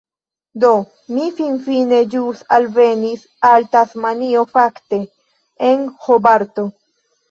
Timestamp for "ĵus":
2.15-2.43